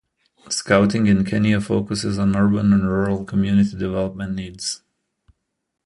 Scouting 0.49 1.05
in 1.05 1.23
Kenya 1.25 1.61
focuses 1.61 2.17
on 2.17 2.35
urban 2.35 2.73
and 2.73 2.87
rural 2.89 3.23
community 3.23 3.77
development 3.77 4.33
needs. 4.33 4.81